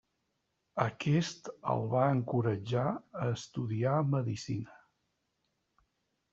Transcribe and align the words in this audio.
Aquest 0.85 1.51
el 1.73 1.85
va 1.91 2.07
encoratjar 2.15 2.87
a 2.97 3.29
estudiar 3.35 3.95
medicina. 4.17 4.77